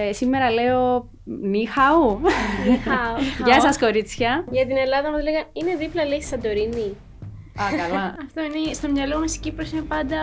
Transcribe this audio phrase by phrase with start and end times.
[0.00, 2.20] Ε, σήμερα λέω νίχαου.
[2.68, 3.16] Νιχάω.
[3.44, 4.44] Γεια σας κορίτσια.
[4.50, 6.96] Για την Ελλάδα μας λέγανε είναι δίπλα λέει στη Σαντορίνη.
[7.62, 8.04] Α, καλά.
[8.24, 10.18] Αυτό είναι, στο μυαλό μας η Κύπρος είναι πάντα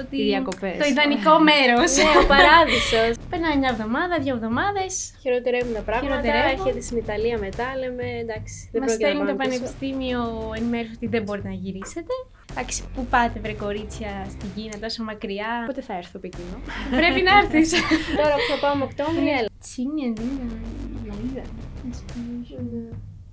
[0.00, 0.16] ότι...
[0.20, 0.76] Οι διακοπές.
[0.82, 1.90] Το ιδανικό μέρος.
[1.96, 3.12] ναι, ο παράδεισος.
[3.30, 4.92] Περνάει μια εβδομάδα, δύο εβδομάδες.
[5.22, 6.14] Χειροτερεύουν τα πράγματα.
[6.20, 6.50] Χειροτερεύουν.
[6.58, 8.56] Έρχεται στην Ιταλία μετά, λέμε εντάξει.
[8.72, 9.48] Δεν Μας πρόκειται να στέλνει το πάμε πίσω.
[9.50, 10.22] πανεπιστήμιο
[10.58, 12.14] ενημέρωση ότι δεν μπορείτε να γυρίσετε.
[12.52, 15.50] Εντάξει, πού πάτε βρε κορίτσια στην Κίνα τόσο μακριά.
[15.68, 16.56] Πότε θα έρθω Πεκίνο;
[17.00, 17.68] Πρέπει να έρθεις.
[18.20, 19.48] Τώρα που θα πάμε Οκτώβρη, έλα.
[19.64, 21.44] Τσίνια, λίγα, λίγα.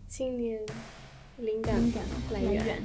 [0.10, 0.64] Τσίνιεν.
[1.46, 1.94] Λίγκαν.
[2.32, 2.82] Λαγιάν.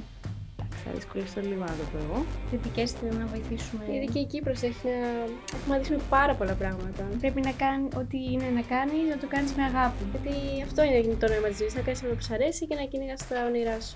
[0.79, 2.25] Εντάξει, θα δυσκολευτώ λίγο να το πω εγώ.
[2.51, 3.83] Θετικές θέλω να βοηθήσουμε.
[3.89, 5.09] Γιατί και η Κύπρος έχει να...
[5.55, 7.03] Έχουμε να δείξουμε πάρα πολλά πράγματα.
[7.19, 10.03] Πρέπει να κάνει ό,τι είναι να κάνει, να το κάνεις με αγάπη.
[10.11, 10.33] Γιατί
[10.67, 13.27] αυτό είναι το νόημα της ζωής, να κάνεις αυτό που σου αρέσει και να κυνηγάς
[13.27, 13.95] τα όνειρά σου.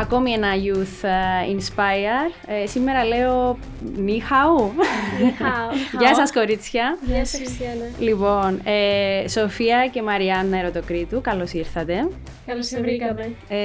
[0.00, 2.32] Ακόμη ένα Youth ε, Inspire.
[2.46, 3.58] Ε, σήμερα λέω
[3.96, 4.72] νίχαου.
[5.22, 5.68] Νιχάω.
[6.00, 6.98] Γεια σας κορίτσια.
[7.06, 7.84] Γεια σας, Χριστιανά.
[7.98, 12.08] Λοιπόν, ε, Σοφία και Μαριάννα Ερωτοκρίτου, καλώς ήρθατε.
[12.46, 13.32] Καλώς σε βρήκαμε.
[13.48, 13.56] Ε,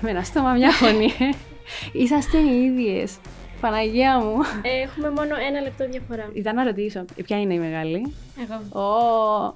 [0.00, 1.12] με ένα στόμα μια φωνή.
[2.02, 3.16] Είσαστε οι ίδιες.
[3.60, 4.36] Παναγία μου.
[4.62, 6.28] Ε, Έχουμε μόνο ένα λεπτό διαφορά.
[6.32, 8.80] Ήταν να ρωτήσω, ποια είναι η μεγάλη; Εγώ.
[8.82, 9.54] Ω,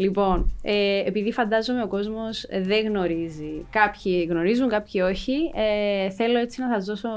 [0.00, 6.60] Λοιπόν, ε, επειδή φαντάζομαι ο κόσμος δεν γνωρίζει, κάποιοι γνωρίζουν, κάποιοι όχι, ε, θέλω έτσι
[6.60, 7.08] να σας δώσω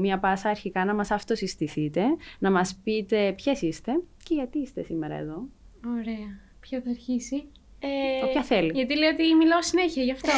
[0.00, 2.02] μια πάσα αρχικά να μας αυτοσυστηθείτε,
[2.38, 5.48] να μας πείτε ποιες είστε και γιατί είστε σήμερα εδώ.
[5.86, 6.40] Ωραία.
[6.60, 7.44] Ποια θα αρχίσει;
[7.80, 8.72] Ε, Όποια θέλει.
[8.74, 10.32] Γιατί λέω ότι μιλάω συνέχεια γι' αυτό.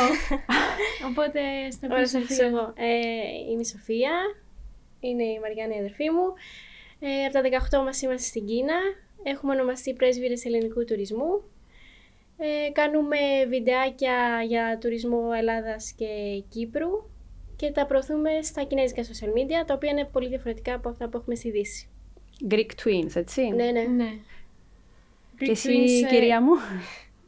[1.10, 2.72] Οπότε στα Ωραία, θα πίσω αρχίσω εγώ.
[2.76, 4.12] Ε, είμαι η Σοφία,
[5.00, 6.32] είναι η Μαριάννα η αδερφή μου.
[7.00, 8.78] Ε, από τα 18 μας είμαστε στην Κίνα.
[9.22, 11.42] Έχουμε ονομαστεί πρέσβυρες ελληνικού τουρισμού.
[12.42, 13.16] Ε, κάνουμε
[13.48, 16.06] βιντεάκια για τουρισμό Ελλάδας και
[16.48, 16.88] Κύπρου
[17.56, 21.16] και τα προωθούμε στα κινέζικα social media, τα οποία είναι πολύ διαφορετικά από αυτά που
[21.16, 21.88] έχουμε στη Δύση.
[22.50, 23.42] Greek Twins, έτσι.
[23.42, 23.82] Ναι, ναι.
[23.82, 24.10] Ναι.
[25.38, 26.52] Και εσύ, Twins, ε, κυρία μου;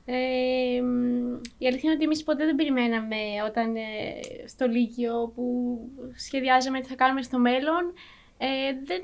[0.05, 3.83] Ε, μ, η αλήθεια είναι ότι εμείς ποτέ δεν περιμέναμε όταν ε,
[4.47, 5.79] στο Λύκειο που
[6.17, 7.93] σχεδιάζαμε τι θα κάνουμε στο μέλλον.
[8.39, 8.47] Ε,
[8.85, 9.01] δεν,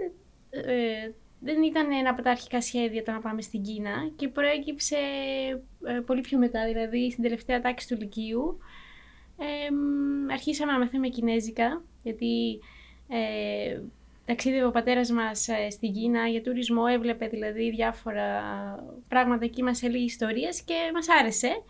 [0.50, 4.97] ε, δεν ήταν ένα από τα αρχικά σχέδια το να πάμε στην Κίνα και προέκυψε
[5.84, 8.59] ε, πολύ πιο μετά, δηλαδή στην τελευταία τάξη του Λυκείου.
[9.38, 12.60] Ε, μ, αρχίσαμε να μαθαίνουμε Κινέζικα, γιατί
[13.09, 13.81] ε,
[14.25, 18.43] ταξίδευε ο πατέρας μας ε, στην Κίνα για τουρισμό, έβλεπε δηλαδή διάφορα
[19.09, 21.62] πράγματα εκεί, μας έλεγε ιστορίες και μας άρεσε.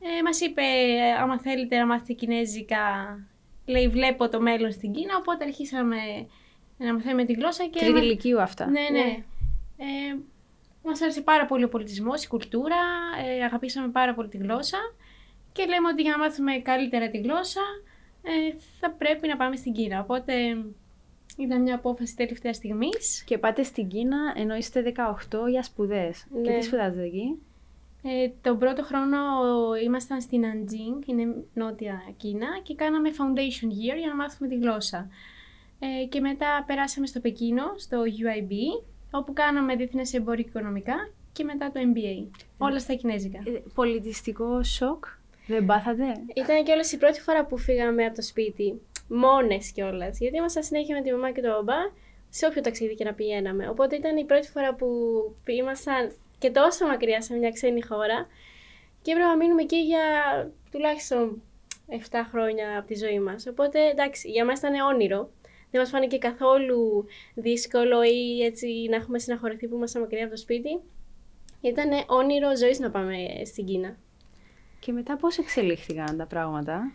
[0.00, 2.78] Ε, μας είπε, ε, άμα θέλετε να μάθετε Κινέζικα,
[3.66, 5.96] λέει βλέπω το μέλλον στην Κίνα, οπότε αρχίσαμε
[6.78, 7.78] να μαθαίνουμε τη γλώσσα και...
[7.78, 8.66] Τρίτη ηλικίου αυτά.
[8.66, 8.98] Ναι, ναι.
[8.98, 9.24] Ναι.
[9.76, 10.16] Ε,
[10.84, 12.76] μας άρεσε πάρα πολύ ο πολιτισμός, η κουλτούρα,
[13.26, 14.78] ε, αγαπήσαμε πάρα πολύ τη γλώσσα
[15.52, 17.60] και λέμε ότι για να μάθουμε καλύτερα τη γλώσσα
[18.22, 20.00] ε, θα πρέπει να πάμε στην Κίνα.
[20.00, 20.32] Οπότε
[21.38, 23.24] ήταν μια απόφαση τελευταία στιγμής.
[23.26, 24.92] Και πάτε στην Κίνα ενώ είστε
[25.30, 26.26] 18 για σπουδές.
[26.42, 26.58] Και Ναι.
[26.58, 27.38] τι σπουδάζετε εκεί;
[28.02, 29.16] Ε, τον πρώτο χρόνο
[29.84, 35.08] ήμασταν στην Nanjing, είναι νότια Κίνα, και κάναμε foundation year για να μάθουμε τη γλώσσα.
[35.78, 38.52] Ε, και μετά περάσαμε στο Πεκίνο, στο UIB,
[39.10, 42.26] όπου κάναμε διεθνές εμπόριο και οικονομικά και μετά το MBA.
[42.58, 43.38] Όλα στα κινέζικα.
[43.38, 45.04] Ε, πολιτιστικό σοκ.
[45.46, 46.04] Δεν πάθατε;
[46.34, 48.80] Ήταν και η πρώτη φορά που φύγαμε από το σπίτι.
[49.08, 50.18] Μόνες κιόλας.
[50.18, 51.78] Γιατί ήμασταν συνέχεια με τη μαμά και τον μπαμπά
[52.28, 53.68] σε όποιο ταξίδι και να πηγαίναμε.
[53.68, 54.86] Οπότε ήταν η πρώτη φορά που
[55.46, 58.26] ήμασταν και τόσο μακριά σε μια ξένη χώρα.
[59.02, 60.00] Και έπρεπε να μείνουμε εκεί για
[60.70, 61.42] τουλάχιστον
[61.88, 61.94] 7
[62.30, 63.46] χρόνια από τη ζωή μας.
[63.46, 65.30] Οπότε εντάξει, για μας ήταν όνειρο.
[65.70, 70.40] Δεν μας φάνηκε καθόλου δύσκολο ή έτσι να έχουμε συναχωρηθεί που ήμασταν μακριά από το
[70.40, 70.80] σπίτι.
[71.60, 73.96] Ήταν όνειρο ζωής να πάμε στην Κίνα.
[74.78, 76.92] Και μετά πώς εξελίχθηκαν τα πράγματα;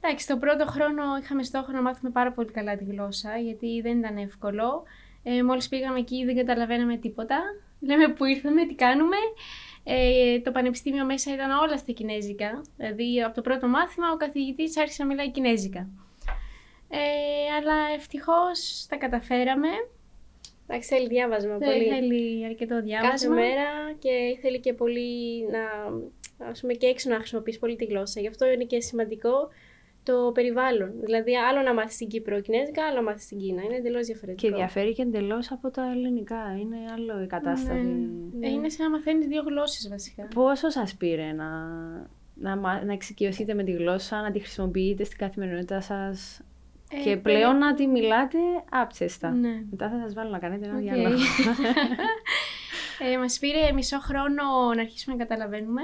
[0.00, 3.98] Εντάξει, τον πρώτο χρόνο είχαμε στόχο να μάθουμε πάρα πολύ καλά τη γλώσσα, γιατί δεν
[3.98, 4.82] ήταν εύκολο.
[5.22, 7.40] Ε, μόλις πήγαμε εκεί δεν καταλαβαίναμε τίποτα.
[7.80, 9.16] Λέμε που ήρθαμε, τι κάνουμε;
[9.84, 12.60] Ε, το πανεπιστήμιο μέσα ήταν όλα στα κινέζικα.
[12.76, 15.88] Δηλαδή, από το πρώτο μάθημα ο καθηγητής άρχισε να μιλάει κινέζικα.
[16.90, 16.98] Ε,
[17.60, 19.68] αλλά ευτυχώς τα καταφέραμε.
[20.66, 21.88] Εντάξει, θέλει διάβασμα Δεν πολύ.
[21.88, 23.34] θέλει αρκετό Κάθε διάβασμα.
[23.34, 25.62] μέρα και θέλει και πολύ να,
[26.46, 28.20] ας πούμε, και έξω να χρησιμοποιείς πολύ τη γλώσσα.
[28.20, 29.48] Γι' αυτό είναι και σημαντικό
[30.02, 30.92] το περιβάλλον.
[31.00, 33.62] Δηλαδή, άλλο να μάθεις στην Κύπρο κινέζικα, άλλο να μάθεις στην Κίνα.
[33.62, 34.48] Είναι εντελώς διαφορετικό.
[34.48, 36.56] Και διαφέρει και εντελώς από τα ελληνικά.
[36.60, 37.86] Είναι άλλο η κατάσταση.
[38.38, 38.46] Ναι.
[38.46, 40.28] Ε, είναι σαν να μαθαίνεις δύο γλώσσες βασικά.
[40.34, 41.46] Πόσο σας πήρε να,
[42.34, 46.40] να, μα- να εξοικειωθείτε με τη γλώσσα, να τη χρησιμοποιείτε στην καθημερινότητά σας;
[46.92, 48.38] Ε, και πλέον να τη μιλάτε
[48.70, 49.30] άψογα.
[49.30, 49.62] Ναι.
[49.70, 50.80] Μετά θα σας βάλω να κάνετε ένα Οκ.
[50.82, 51.16] διάλογο.
[53.12, 54.42] ε, μας πήρε μισό χρόνο
[54.74, 55.82] να αρχίσουμε να καταλαβαίνουμε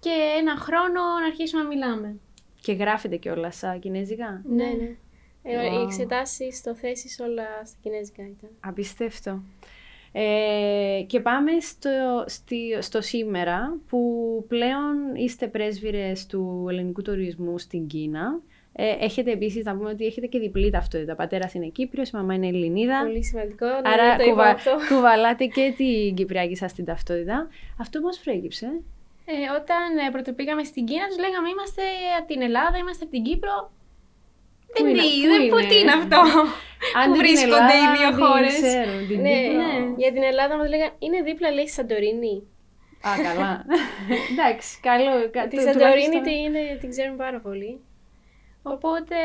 [0.00, 2.16] και ένα χρόνο να αρχίσουμε να μιλάμε.
[2.60, 4.96] Και γράφετε κιόλας στα κινέζικα; Ναι, ναι.
[5.42, 5.84] Ε, Οι Wow.
[5.84, 8.50] εξετάσεις στο θέσεις όλα στα κινέζικα ήταν.
[8.60, 9.42] Απίστευτο.
[10.12, 14.00] Ε, και πάμε στο, στη- στο σήμερα που
[14.48, 18.40] πλέον είστε πρέσβυρες του ελληνικού τουρισμού στην Κίνα.
[18.82, 21.12] Ε, έχετε επίσης να πούμε ότι έχετε και διπλή ταυτότητα.
[21.12, 23.02] Ο πατέρας είναι Κύπριος, η μαμά είναι Ελληνίδα.
[23.04, 23.66] Πολύ σημαντικό.
[23.66, 24.76] Ναι, Άρα το είπα κουβα, αυτό.
[24.88, 27.48] κουβαλάτε και την Κυπριακή σας την ταυτότητα.
[27.80, 28.66] Αυτό πώς προέκυψε;
[29.32, 31.82] Ε, όταν ε, πρωτοπήγαμε στην Κίνα, τους λέγαμε είμαστε
[32.18, 33.56] από την Ελλάδα, είμαστε από την Κύπρο.
[34.74, 36.20] Πού Δεν είναι- τι, πού δεν είναι; πω τι είναι αυτό;
[37.00, 38.98] Αν Πού δεν την βρίσκονται οι Ελλάδα, δύο δεν χώρες; ξέρουν.
[39.10, 39.56] Την Ναι, Κύπρο.
[39.60, 39.72] ναι.
[40.02, 42.34] Για την Ελλάδα μας λέγανε είναι δίπλα λέει στη Σαντορίνη.
[43.08, 43.52] Α, καλά.
[44.32, 45.12] Εντάξει, καλό.
[45.34, 47.72] κα- Τη του- Σαντορίνη τουλάχιστον- τι είναι, την ξέρουν πάρα πολύ.
[48.62, 49.16] Οπότε,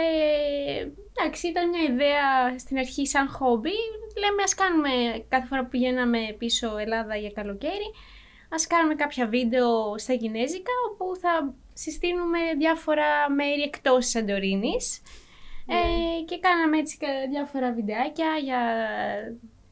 [1.17, 3.69] εντάξει, ήταν μια ιδέα στην αρχή σαν χόμπι.
[4.19, 4.89] Λέμε ας κάνουμε
[5.29, 7.91] κάθε φορά που πηγαίναμε πίσω Ελλάδα για καλοκαίρι,
[8.49, 15.01] ας κάνουμε κάποια βίντεο στα κινέζικα όπου θα συστήνουμε διάφορα μέρη εκτός της Σαντορίνης.
[15.67, 18.59] Ε, και κάναμε έτσι κα- διάφορα βιντεάκια για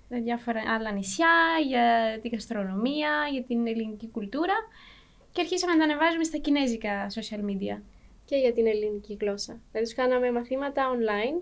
[0.08, 1.36] διάφορα άλλα νησιά,
[1.68, 4.54] για την γαστρονομία, για την ελληνική κουλτούρα
[5.32, 7.82] και αρχίσαμε να τα ανεβάζουμε στα κινέζικα social media.
[8.26, 9.62] Και για την ελληνική γλώσσα.
[9.72, 11.42] Δηλαδή τους κάναμε μαθήματα online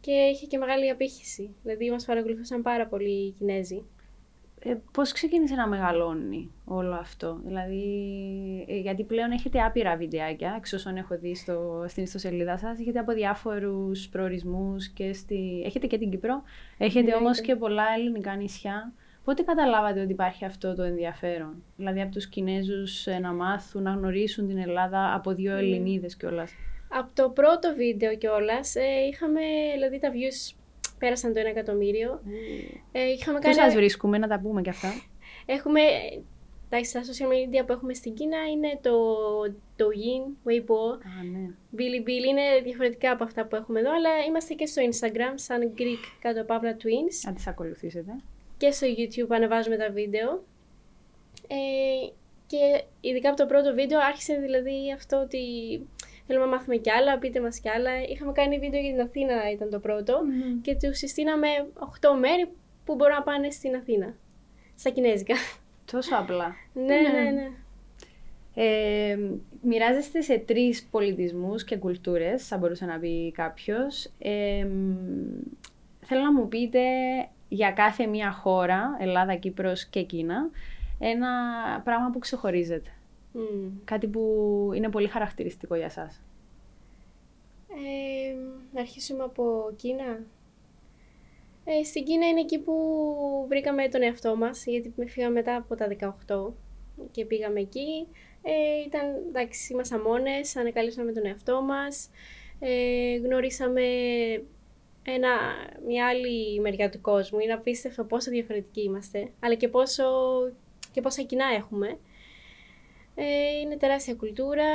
[0.00, 1.54] και είχε και μεγάλη απήχηση.
[1.62, 3.84] Δηλαδή μας παρακολουθούσαν πάρα πολύ οι Κινέζοι.
[4.60, 7.84] Ε, πώς ξεκίνησε να μεγαλώνει όλο αυτό, δηλαδή,
[8.68, 12.98] ε, γιατί πλέον έχετε άπειρα βιντεάκια, εξ όσων έχω δει στο, στην ιστοσελίδα σας, έχετε
[12.98, 15.62] από διάφορους προορισμούς και στη...
[15.64, 16.42] έχετε και την Κύπρο,
[16.78, 17.18] έχετε Εννοείται.
[17.18, 18.92] όμως και πολλά ελληνικά νησιά.
[19.28, 23.90] Πότε καταλάβατε ότι υπάρχει αυτό το ενδιαφέρον, δηλαδή από τους Κινέζους ε, να μάθουν, να
[23.90, 25.58] γνωρίσουν την Ελλάδα από δύο Ναι.
[25.58, 26.52] Ελληνίδες κιόλας;
[26.88, 29.40] Από το πρώτο βίντεο κιόλας ε, είχαμε,
[29.74, 30.56] δηλαδή τα views
[30.98, 32.20] πέρασαν το 1 εκατομμύριο.
[32.92, 33.54] Ε, είχαμε Πού κάνει...
[33.54, 34.88] σας βρίσκουμε, να τα πούμε κι αυτά;
[35.56, 35.80] Έχουμε,
[36.68, 38.92] εντάξει, στα social media που έχουμε στην Κίνα είναι το
[39.78, 41.54] Douyin, Weibo, Α, ναι.
[41.76, 46.04] Bilibili, είναι διαφορετικά από αυτά που έχουμε εδώ, αλλά είμαστε και στο Instagram σαν Greek
[46.20, 48.12] κάτω παύλα Twins Να τις ακολουθήσετε.
[48.58, 50.44] Και στο YouTube ανεβάζουμε τα βίντεο.
[51.46, 52.08] Ε,
[52.46, 55.38] και ειδικά από το πρώτο βίντεο άρχισε δηλαδή αυτό ότι
[56.26, 57.90] θέλουμε να μάθουμε κι άλλα, πείτε μας κι άλλα.
[58.02, 60.20] Είχαμε κάνει βίντεο για την Αθήνα ήταν το πρώτο
[60.62, 61.48] και τους συστήναμε
[62.00, 62.48] 8 μέρη
[62.84, 64.14] που μπορούν να πάνε στην Αθήνα.
[64.74, 65.34] Στα Κινέζικα.
[65.92, 66.54] Τόσο απλά.
[66.72, 67.50] ναι, ναι, ναι.
[68.60, 69.18] Ε,
[69.62, 74.10] μοιράζεστε σε τρεις πολιτισμούς και κουλτούρες, θα μπορούσε να πει κάποιος.
[74.18, 74.94] Ε, μ,
[76.00, 76.80] θέλω να μου πείτε
[77.48, 80.50] για κάθε μία χώρα, Ελλάδα, Κύπρος και Κίνα,
[80.98, 81.28] ένα
[81.84, 82.90] πράγμα που ξεχωρίζεται.
[83.32, 83.68] Μμ.
[83.84, 84.22] Κάτι που
[84.74, 86.22] είναι πολύ χαρακτηριστικό για σας.
[87.68, 88.34] Ε,
[88.72, 90.20] να αρχίσουμε από Κίνα.
[91.64, 92.74] Ε, στην Κίνα είναι εκεί που
[93.48, 95.86] βρήκαμε τον εαυτό μας, γιατί φύγαμε μετά από τα
[96.26, 96.54] 18
[97.10, 98.06] και πήγαμε εκεί.
[98.42, 102.10] Ε, ήταν, εντάξει, ήμασταν μόνες, ανακαλύψαμε τον εαυτό μας,
[102.58, 103.82] ε, γνωρίσαμε
[105.14, 105.28] ένα,
[105.86, 107.38] μια άλλη μεριά του κόσμου.
[107.38, 110.04] Είναι απίστευτο πόσο διαφορετικοί είμαστε, αλλά και, πόσο,
[110.92, 111.98] και πόσα κοινά έχουμε.
[113.14, 114.68] Ε, είναι τεράστια κουλτούρα.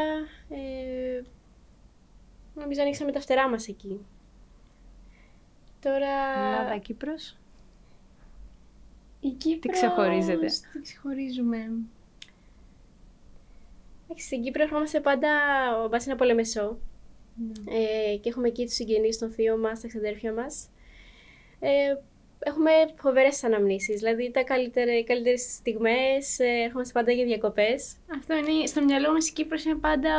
[0.50, 1.22] Ε,
[2.54, 4.06] νομίζω ανοίξαμε τα φτερά μας εκεί.
[5.82, 6.34] Τώρα...
[6.48, 7.38] Ελλάδα, Κύπρος.
[9.20, 11.72] Η Κύπρος, ξεχωρίζετε; Τι ξεχωρίζουμε.
[14.04, 15.30] Εντάξει, στην Κύπρο ερχόμαστε πάντα,
[15.84, 16.78] ο μπας είναι από Λεμεσό.
[17.70, 20.70] Ε, και έχουμε εκεί τους συγγενείς των θείων μας, τα ξαδέρφια μας.
[21.60, 21.96] Ε,
[22.40, 27.96] έχουμε φοβερές αναμνήσεις, δηλαδή τα καλύτερα, οι καλύτερες στιγμές, ε, ερχόμαστε πάντα για διακοπές.
[28.18, 30.12] Αυτό είναι, στο μυαλό μας η Κύπρος είναι πάντα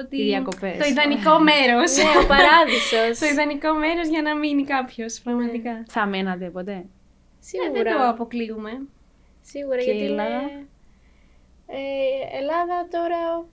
[0.00, 0.16] ότι...
[0.20, 0.78] Οι διακοπές.
[0.78, 1.96] Το ιδανικό μέρος.
[1.96, 3.18] ναι, ο παράδεισος.
[3.20, 5.84] το ιδανικό μέρος για να μείνει κάποιος, πραγματικά.
[5.88, 6.84] Θα μένατε ποτέ;
[7.38, 7.80] Σίγουρα.
[7.80, 8.70] Ε, δεν το αποκλείουμε.
[9.40, 10.66] Σίγουρα, Και γιατί η Ελλάδα; είναι...
[11.66, 13.46] Ε, Ελλάδα τώρα...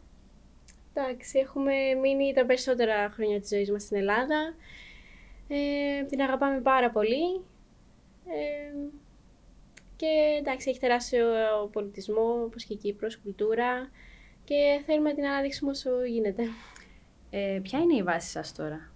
[0.97, 4.55] Εντάξει, έχουμε μείνει τα περισσότερα χρόνια της ζωής μας στην Ελλάδα.
[5.47, 7.41] Ε, την αγαπάμε πάρα πολύ.
[8.27, 8.73] Ε,
[9.95, 10.07] και
[10.39, 11.25] εντάξει, έχει τεράστιο
[11.71, 13.89] πολιτισμό, όπως και η Κύπρος, κουλτούρα.
[14.43, 16.43] Και θέλουμε να την αναδείξουμε όσο γίνεται.
[17.29, 18.91] Ε, ποια είναι η βάση σας τώρα,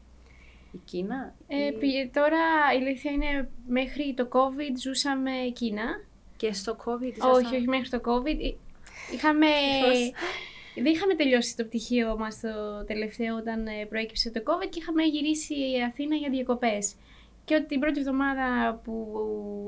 [0.72, 2.38] η Κίνα, Ε, πη- τώρα
[2.74, 6.04] η αλήθεια είναι μέχρι το COVID ζούσαμε Κίνα.
[6.38, 8.38] και στο COVID Όχι, όχι μέχρι το COVID.
[8.44, 8.54] Ε,
[9.14, 9.48] Είχαμε...
[10.80, 10.84] Ευτυχώς.
[10.84, 15.04] Δεν είχαμε τελειώσει το πτυχίο μας το τελευταίο όταν ε, προέκυψε το COVID και είχαμε
[15.04, 15.56] γυρίσει
[15.88, 16.96] Αθήνα για διακοπές.
[17.46, 18.46] Και ότι την πρώτη εβδομάδα
[18.84, 18.96] που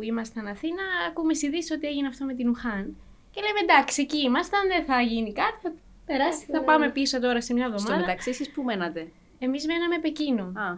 [0.01, 2.95] ήμασταν Αθήνα, ακούμε στις ειδήσεις ότι έγινε αυτό με την Ουχάν.
[3.31, 5.73] Και λέμε εντάξει, εκεί ήμασταν, δεν θα γίνει κάτι, θα
[6.05, 6.65] περάσει, θα Ναι.
[6.65, 7.99] πάμε πίσω τώρα σε μια Στο εβδομάδα.
[7.99, 10.43] μεταξύ εσείς που μένατε; Εμείς μέναμε Πεκίνο.
[10.43, 10.77] Α,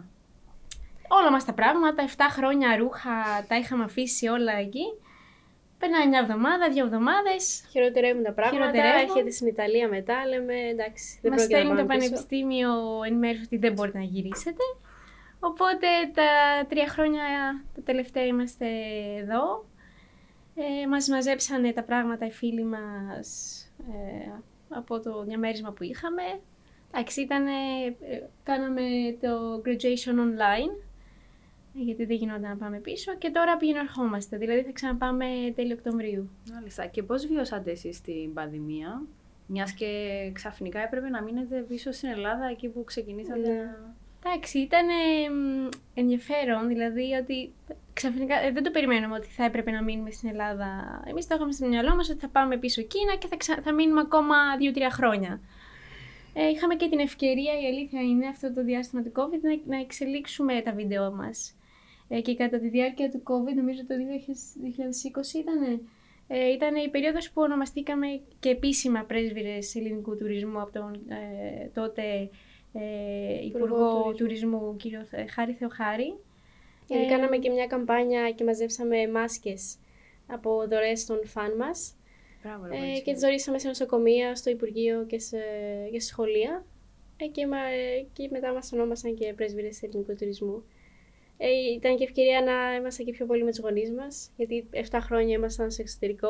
[1.08, 4.84] Όλα μας τα πράγματα, 7 χρόνια ρούχα, τα είχαμε αφήσει όλα εκεί.
[5.84, 7.64] Περνάει μια εβδομάδα, δύο εβδομάδες.
[7.70, 8.64] Χειροτερεύουν τα πράγματα.
[8.64, 9.00] Χειροτερεύουν.
[9.08, 11.18] Έρχεται στην Ιταλία μετά, λέμε εντάξει.
[11.22, 12.10] Δεν Μας πρόκειται να στέλνει το πάμε πίσω.
[12.10, 12.72] πανεπιστήμιο
[13.06, 14.64] ενημέρωση ότι δεν μπορείτε να γυρίσετε.
[15.40, 16.30] Οπότε τα
[16.68, 17.24] τρία χρόνια
[17.74, 18.66] τα τελευταία είμαστε
[19.22, 19.64] εδώ.
[20.54, 23.28] Ε, μας μαζέψανε τα πράγματα οι φίλοι μας
[23.78, 24.30] ε,
[24.68, 26.22] από το διαμέρισμα που είχαμε.
[26.92, 27.44] Εντάξει, ήταν,
[28.42, 28.82] κάναμε
[29.20, 30.83] το graduation online,
[31.74, 34.36] γιατί δεν γινόταν να πάμε πίσω και τώρα πήγαινε ερχόμαστε.
[34.36, 36.30] Δηλαδή θα ξαναπάμε τέλη Οκτωβρίου.
[36.52, 36.86] Μάλιστα.
[36.86, 39.02] Και πώς βιώσατε εσείς την πανδημία,
[39.46, 39.86] μιας και
[40.32, 43.54] ξαφνικά έπρεπε να μείνετε πίσω στην Ελλάδα, εκεί που ξεκινήσατε Ναι.
[43.54, 43.94] να...
[44.26, 44.88] Εντάξει, ήταν
[45.26, 47.52] εμ, ενδιαφέρον, δηλαδή ότι
[47.92, 51.02] ξαφνικά ε, δεν το περιμέναμε ότι θα έπρεπε να μείνουμε στην Ελλάδα.
[51.06, 53.58] Εμείς το είχαμε στο μυαλό μας ότι θα πάμε πίσω Κίνα και θα, ξα...
[53.62, 55.40] θα μείνουμε ακόμα δύο-τρία χρόνια.
[56.34, 59.80] Ε, είχαμε και την ευκαιρία, η αλήθεια είναι, αυτό το διάστημα του COVID να, να
[59.80, 61.54] εξελίξουμε τα βίντεο μας.
[62.08, 65.80] Ε, και κατά τη διάρκεια του COVID, νομίζω το 2020 ήταν,
[66.28, 68.06] ε, ήταν η περίοδος που ονομαστήκαμε
[68.40, 72.02] και επίσημα πρέσβυρες ελληνικού τουρισμού από τον ε, τότε
[72.72, 74.12] ε, Υπουργό Τουρισμού.
[74.16, 76.14] Τουρισμού, κύριο Θε- Χάρη Θεοχάρη.
[76.88, 79.76] Γιατί Ε, κάναμε και μια καμπάνια και μαζέψαμε μάσκες
[80.26, 81.94] από δωρεές των φαν μας.
[82.42, 83.02] Μπράβο, ρε, Ε, κορίτσια.
[83.02, 85.38] και τις δωρήσαμε σε νοσοκομεία, στο Υπουργείο και σε,
[85.92, 86.64] και σε σχολεία.
[87.16, 90.64] Ε, και, μα, ε, και μετά μας ονόμασαν και πρέσβυρες ελληνικού τουρισμού.
[91.38, 94.98] Ε, ήταν και ευκαιρία να είμαστε και πιο πολύ με τους γονείς μας, γιατί 7
[95.00, 96.28] χρόνια ήμασταν στο εξωτερικό.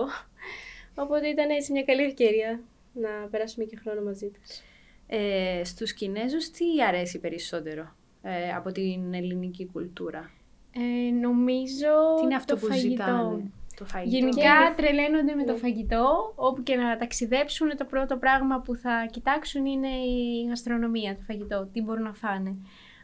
[0.95, 2.61] Οπότε ήταν έτσι μια καλή ευκαιρία
[2.93, 4.61] να περάσουμε και χρόνο μαζί τους.
[5.07, 10.31] Ε, στους Κινέζους τι αρέσει περισσότερο ε, από την ελληνική κουλτούρα;
[10.77, 12.91] Ε, νομίζω τι είναι αυτό το που φαγητό.
[12.91, 13.51] ζητάνε.
[13.79, 15.59] Το φαγητό; Γενικά τρελαίνονται με το Ναι.
[15.59, 21.23] φαγητό, όπου και να ταξιδέψουν το πρώτο πράγμα που θα κοιτάξουν είναι η γαστρονομία, το
[21.27, 22.57] φαγητό, τι μπορούν να φάνε.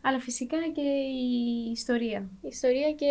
[0.03, 2.31] Αλλά φυσικά και η ιστορία.
[2.43, 3.07] Η ιστορία και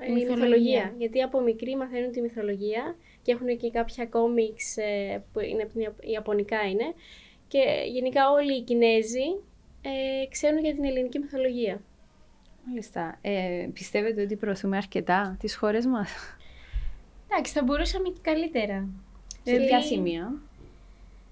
[0.00, 0.34] ε, η μυθολογία.
[0.36, 0.94] μυθολογία.
[0.98, 5.72] Γιατί από μικρή μαθαίνουν τη μυθολογία και έχουν και κάποια κόμιξ ε, που είναι από
[5.72, 6.94] την Ιαπ- Ιαπωνικά είναι.
[7.48, 9.26] Και γενικά όλοι οι Κινέζοι
[9.82, 11.82] ε, ξέρουν για την ελληνική μυθολογία.
[12.66, 13.18] Μάλιστα.
[13.22, 16.10] Ε, πιστεύετε ότι προωθούμε αρκετά τις χώρες μας;
[17.30, 18.88] Εντάξει, θα μπορούσαμε και καλύτερα.
[19.28, 20.32] Σε Δηλαδή, ποια σημεία;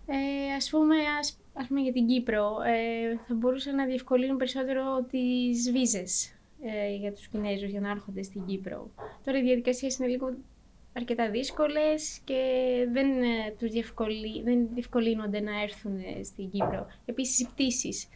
[0.07, 5.07] Ε, ας, πούμε, ας, ας πούμε για την Κύπρο, ε, θα μπορούσαν να διευκολύνουν περισσότερο
[5.11, 6.33] τις βίζες
[6.63, 8.91] ε, για τους Κινέζους για να έρχονται στην Κύπρο.
[9.25, 10.35] Τώρα οι διαδικασίες είναι λίγο
[10.93, 12.41] αρκετά δύσκολες και
[12.93, 16.87] δεν, ε, τους διευκολύ, δεν διευκολύνονται να έρθουν ε, στην Κύπρο.
[17.07, 18.09] Επίσης οι πτήσεις.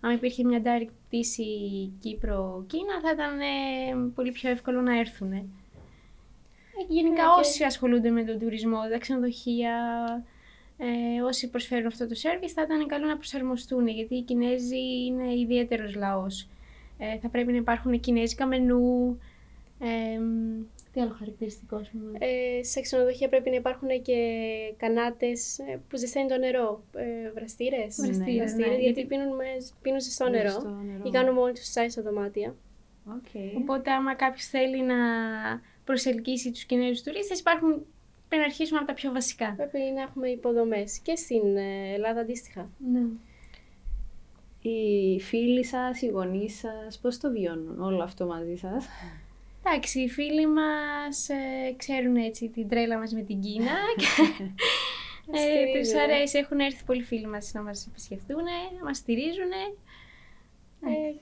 [0.00, 1.44] Αν υπήρχε μια direct πτήση
[2.00, 5.32] Κύπρο-Κίνα θα ήταν ε, πολύ πιο εύκολο να έρθουν.
[5.32, 5.44] Ε,
[6.88, 9.74] γενικά Ναι, και- όσοι ασχολούνται με τον τουρισμό, τα ξενοδοχεία,
[10.78, 15.34] ε, όσοι προσφέρουν αυτό το service θα ήταν καλό να προσαρμοστούν γιατί οι Κινέζοι είναι
[15.34, 16.48] ιδιαίτερος λαός.
[16.98, 19.18] Ε, θα πρέπει να υπάρχουν κινέζικα μενού.
[19.80, 22.18] Ε, μ, τι άλλο χαρακτηριστικό, ας πούμε.
[22.18, 24.16] Ε, σε ξενοδοχεία πρέπει να υπάρχουν και
[24.76, 26.84] κανάτες ε, που ζεσταίνει το νερό.
[26.94, 27.96] Ε, βραστήρες.
[28.00, 28.66] Βραστήρες, ναι.
[28.66, 29.44] γιατί Γιατί- πίνουν, με,
[29.82, 30.48] πίνουν ζεστό νερό.
[30.50, 31.02] Ζεστό νερό.
[31.04, 32.54] Ή κάνουν μόνοι τους τσάι στα δωμάτια.
[33.06, 33.58] Οκ.
[33.60, 34.96] Οπότε άμα κάποιος θέλει να
[35.84, 37.86] προσελκύσει τους Κινέζους τουρίστες υπάρχουν,
[38.28, 39.54] πρέπει να αρχίσουμε από τα πιο βασικά.
[39.56, 42.70] Πρέπει να έχουμε υποδομές και στην ε, Ελλάδα αντίστοιχα.
[42.92, 43.02] Ναι.
[44.70, 48.86] Οι φίλοι σας, οι γονείς σας, πώς το βιώνουν όλο αυτό μαζί σας;
[49.64, 54.06] Εντάξει, οι φίλοι μας ε, ξέρουν έτσι την τρέλα μας με την Κίνα και
[55.32, 56.00] ε, Στηρίζουν, τους ε.
[56.00, 56.38] αρέσει.
[56.38, 58.42] Έχουν έρθει πολλοί φίλοι μας να μας επισκεφτούν,
[58.78, 59.50] να μας στηρίζουν.
[60.84, 61.14] Ε,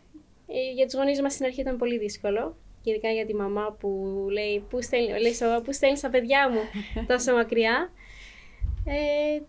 [0.46, 2.56] ε, για τους γονείς μας στην αρχή ήταν πολύ δύσκολο.
[2.90, 3.88] Ειδικά για τη μαμά που
[4.30, 6.60] λέει πού στέλνει, λέει στο- πού στέλνεις τα παιδιά μου
[7.12, 7.90] τόσο μακριά.
[8.84, 9.40] Ε,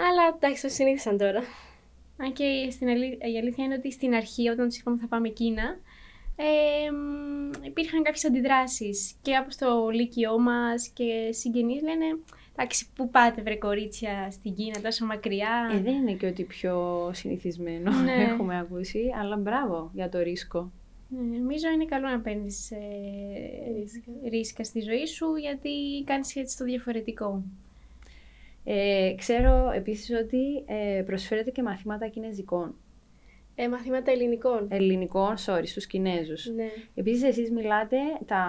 [0.00, 1.42] αλλά εντάξει, το συνήθισαν τώρα.
[2.16, 5.28] Αν και στην αλή- η αλήθεια είναι ότι στην αρχή, όταν τους είπαμε θα πάμε
[5.28, 5.76] Κίνα,
[6.36, 12.04] ε, μ, υπήρχαν κάποιες αντιδράσεις και από στο λύκειό μας και συγγενείς λένε
[12.56, 15.70] «Εντάξει, πού πάτε βρε κορίτσια στην Κίνα τόσο μακριά».
[15.72, 18.12] Ε, δεν είναι και ότι πιο συνηθισμένο Ναι.
[18.30, 20.72] έχουμε ακούσει, αλλά μπράβο για το ρίσκο.
[21.16, 25.70] Ναι, νομίζω είναι καλό να παίρνεις ε, ρίσκα στη ζωή σου γιατί
[26.04, 27.42] κάνεις έτσι το διαφορετικό.
[28.64, 32.74] Ε, ξέρω επίσης ότι ε, προσφέρετε και μαθήματα κινέζικων.
[33.54, 34.66] Ε, μαθήματα ελληνικών.
[34.70, 36.46] Ελληνικών, sorry, στους Κινέζους.
[36.54, 36.64] Ναι.
[36.94, 38.44] Επίσης εσείς μιλάτε τα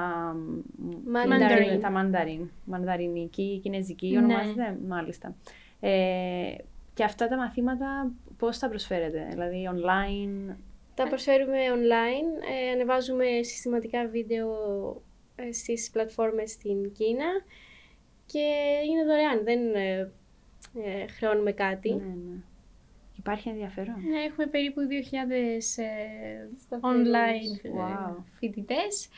[1.14, 1.80] Mandarin.
[1.82, 4.18] τα μανταρίν, μανδαρινική, κινέζικη Ναι.
[4.18, 5.36] ονομάζεται, μάλιστα.
[5.80, 6.56] Ε,
[6.94, 10.56] και αυτά τα μαθήματα πώς τα προσφέρετε, δηλαδή online,
[10.96, 14.50] Τα προσφέρουμε online, ε, ανεβάζουμε συστηματικά βίντεο
[15.36, 17.26] ε, στις πλατφόρμες στην Κίνα
[18.26, 18.44] και
[18.90, 20.12] είναι δωρεάν, δεν ε,
[20.84, 21.90] ε, χρεώνουμε κάτι.
[21.94, 22.38] ναι, ναι.
[23.18, 24.94] Υπάρχει ενδιαφέρον; Ναι, έχουμε περίπου 2.000
[25.32, 25.60] ε,
[26.60, 27.08] Σταθερούς.
[27.08, 28.24] online ε, Wow.
[28.40, 29.10] φοιτητές.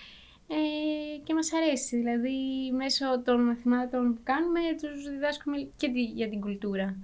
[0.50, 1.98] ε, και μας αρέσει.
[1.98, 2.31] Δηλαδή,
[2.75, 6.98] μέσω των μαθημάτων που κάνουμε, τους διδάσκουμε και τη- για την κουλτούρα.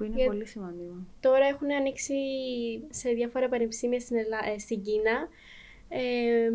[0.00, 0.94] Που είναι Για- πολύ σημαντικό.
[1.20, 2.14] Τώρα έχουν ανοίξει
[2.90, 5.28] σε διάφορα πανεπιστήμια στην, Ελλάδα, στην Κίνα
[5.88, 6.50] ε,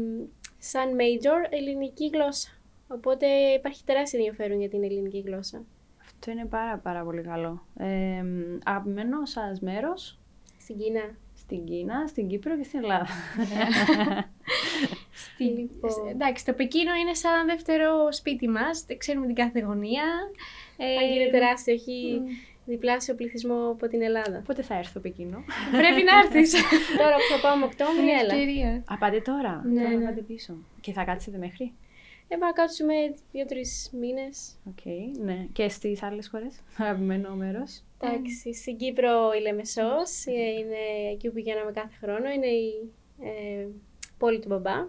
[0.58, 2.50] σαν major ελληνική γλώσσα.
[2.88, 5.64] Οπότε υπάρχει τεράστιο ενδιαφέρον για την ελληνική γλώσσα.
[6.06, 7.66] Αυτό είναι πάρα πάρα πολύ καλό.
[7.78, 8.24] Ε,
[8.64, 10.20] αγαπημένο σας μέρος;
[10.60, 11.16] Στην Κίνα.
[11.36, 13.08] στην Κίνα, στην Κύπρο και στην Ελλάδα.
[15.14, 15.44] Στη...
[15.44, 15.92] Λοιπόν.
[15.92, 20.04] σ- Εντάξει, το Πεκίνο είναι σαν δεύτερο σπίτι μας, δεν ξέρουμε την κάθε γωνία.
[20.78, 22.22] Ε, Αν είναι τεράστιο, έχει
[22.66, 24.42] διπλάσιο πληθυσμό από την Ελλάδα.
[24.46, 26.52] Πότε θα έρθω Πεκίνο; Πρέπει να έρθεις.
[27.02, 28.34] Τώρα που θα πάμε Οκτώβρη, Είναι έλα.
[28.34, 28.84] ευκαιρία.
[28.88, 29.62] Α, πάτε τώρα.
[29.66, 30.06] Ναι, τώρα ναι.
[30.06, 30.54] πάτε πίσω.
[30.82, 31.74] Και θα κάτσετε μέχρι;
[32.28, 32.94] Ε, πάμε να κάτσουμε
[33.32, 34.56] δύο-τρεις μήνες.
[34.70, 34.86] Οκ,
[35.24, 35.48] ναι.
[35.54, 37.84] Και στις άλλες χώρες, αγαπημένο μέρος.
[38.02, 42.90] Εντάξει, στην Κύπρο η Λεμεσός, ε, είναι εκεί που πηγαίναμε κάθε χρόνο, είναι η
[43.22, 43.68] ε,
[44.18, 44.88] πόλη του μπαμπά.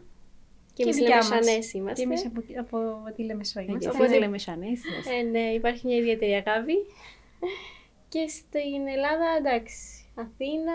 [0.75, 1.29] Και, Και εμείς δικιά μας.
[1.31, 2.03] Λεμεσανές Και είμαστε.
[2.03, 3.89] εμείς από, από τη Λεμεσό Ε, είμαστε.
[3.89, 4.83] και Οπότε- εσείς Λεμεσανείς.
[5.19, 6.73] Ε, ναι, υπάρχει μια ιδιαίτερη αγάπη.
[8.13, 10.73] και στην Ελλάδα, εντάξει, Αθήνα,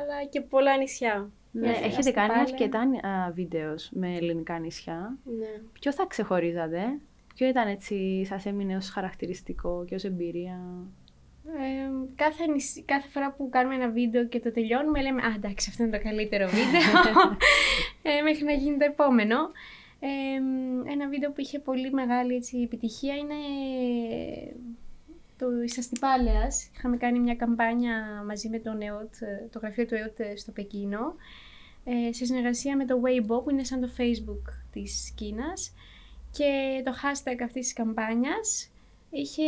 [0.00, 1.30] αλλά και πολλά νησιά.
[1.52, 2.40] Ναι, Είμαστε έχετε κάνει πάλι.
[2.40, 5.18] αρκετά α, βίντεος με ελληνικά νησιά.
[5.38, 5.60] Ναι.
[5.72, 6.98] Ποιο θα ξεχωρίζατε,
[7.34, 10.58] ποιο ήταν έτσι, σας έμεινε ως χαρακτηριστικό και ως εμπειρία;
[11.46, 15.66] Ε, κάθε, νησί- κάθε φορά που κάνουμε ένα βίντεο και το τελειώνουμε λέμε «Α, εντάξει,
[15.70, 17.36] αυτό είναι το καλύτερο βίντεο»
[18.18, 19.36] ε, μέχρι να γίνει το επόμενο.
[20.00, 20.36] Ε,
[20.92, 23.34] ένα βίντεο που είχε πολύ μεγάλη έτσι, επιτυχία είναι
[25.38, 26.70] το της Αστυπάλαιας.
[26.76, 29.14] Είχαμε κάνει μια καμπάνια μαζί με τον ΕΟΤ,
[29.50, 31.14] το γραφείο του ΕΟΤ στο Πεκίνο,
[31.84, 35.72] ε, σε συνεργασία με το Weibo που είναι σαν το Facebook της Κίνας
[36.30, 38.70] και το hashtag αυτής της καμπάνιας
[39.10, 39.42] είχε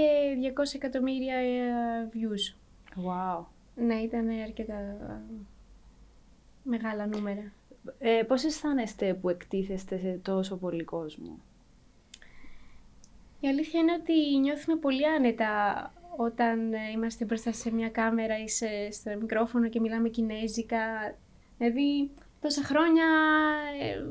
[0.56, 2.54] 200 εκατομμύρια ε, views.
[3.04, 3.44] Wow.
[3.74, 5.20] Ναι, ήταν αρκετά ε,
[6.62, 7.52] μεγάλα νούμερα.
[7.98, 11.38] Ε, πώς αισθάνεστε που εκτίθεστε σε τόσο πολύ κόσμο;
[13.40, 15.52] Η αλήθεια είναι ότι νιώθουμε πολύ άνετα
[16.16, 20.78] όταν ε, είμαστε μπροστά σε μια κάμερα ή σε, στο μικρόφωνο και μιλάμε κινέζικα.
[21.58, 23.04] Δηλαδή, τόσα χρόνια
[23.80, 24.04] ε,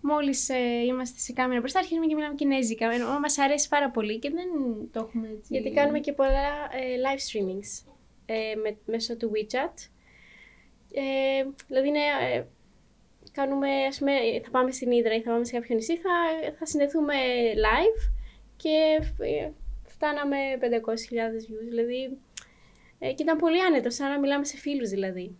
[0.00, 2.90] μόλις ε, είμαστε σε κάμερα μπροστά αρχίζουμε και μιλάμε κινέζικα.
[2.92, 4.46] Ε, μας αρέσει πάρα πολύ και δεν
[4.92, 5.46] το έχουμε έτσι...
[5.48, 7.92] Γιατί κάνουμε και πολλά ε, live streamings
[8.26, 9.88] ε, με, μέσω του WeChat.
[10.92, 12.44] Ε, δηλαδή, είναι, ε,
[13.32, 14.12] κάνουμε, ας πούμε,
[14.44, 16.10] θα πάμε στην Ήδρα ή θα πάμε σε κάποιο νησί, θα,
[16.58, 17.14] θα συνδεθούμε
[17.54, 18.23] live
[18.64, 19.50] και ε,
[19.82, 21.66] φτάναμε 500.000 views.
[21.68, 22.18] Δηλαδή,
[22.98, 25.36] ε, και ήταν πολύ άνετο, σαν να μιλάμε σε φίλους δηλαδή.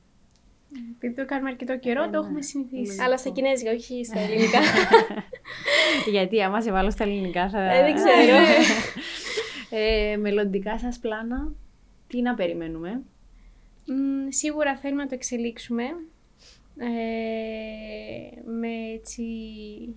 [0.96, 2.26] Επειδή το κάνουμε αρκετό καιρό, Ε, το ναι.
[2.26, 3.02] έχουμε συνηθίσει.
[3.02, 4.58] Αλλά στα κινέζικα, όχι στα ελληνικά.
[6.14, 7.72] Γιατί άμα σε βάλω στα ελληνικά θα...
[7.72, 8.36] Ε, δεν ξέρω.
[9.70, 11.52] ε, μελλοντικά σας πλάνα,
[12.06, 13.02] τι να περιμένουμε;
[13.86, 15.84] Μ, σίγουρα θέλουμε να το εξελίξουμε.
[16.78, 19.22] Ε, με έτσι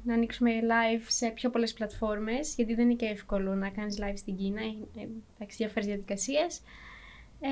[0.04, 4.14] να ανοίξουμε live σε πιο πολλές πλατφόρμες γιατί δεν είναι και εύκολο να κάνεις live
[4.18, 6.62] στην Κίνα ε, εντάξει διάφορες διαδικασίες
[7.40, 7.48] ε,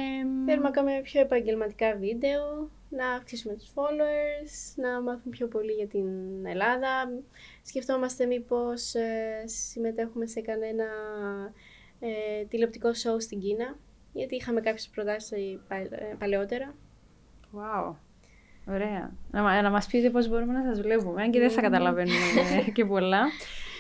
[0.46, 5.88] Θέλουμε να κάνουμε πιο επαγγελματικά βίντεο, να αυξήσουμε τους followers, να μάθουμε πιο πολύ για
[5.88, 7.12] την Ελλάδα.
[7.62, 10.86] Σκεφτόμαστε μήπως ε, συμμετέχουμε σε κανένα
[12.00, 13.78] ε, τηλεοπτικό show στην Κίνα,
[14.14, 16.76] γιατί είχαμε κάποιες προτάσεις ε, πα- ε, παλαιότερα.
[17.54, 17.96] Wow.
[18.68, 19.14] Ωραία.
[19.32, 22.16] Να, μα- να μας πείτε πώς μπορούμε να σας βλέπουμε, αν και δεν θα καταλαβαίνουμε
[22.74, 23.22] και πολλά.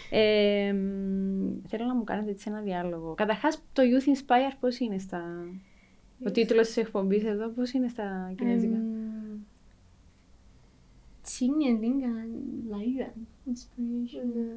[0.09, 3.13] Ε, μ, θέλω να μου κάνετε έτσι ένα διάλογο.
[3.13, 5.21] Καταρχάς, το Youth Inspire πώς είναι στα...
[6.27, 8.77] Ο τίτλος της εκπομπής εδώ πώς είναι στα κινέζικα;
[11.21, 12.29] Τσίνιεν λίγαν
[12.69, 13.13] λαϊουαν
[13.47, 14.55] inspiration Ναι.